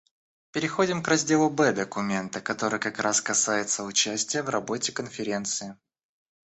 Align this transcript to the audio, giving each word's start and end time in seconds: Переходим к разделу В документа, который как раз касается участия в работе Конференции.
Переходим 0.51 1.03
к 1.03 1.07
разделу 1.09 1.47
В 1.49 1.73
документа, 1.73 2.41
который 2.41 2.79
как 2.79 2.97
раз 2.97 3.21
касается 3.21 3.83
участия 3.83 4.41
в 4.41 4.49
работе 4.49 4.91
Конференции. 4.91 5.75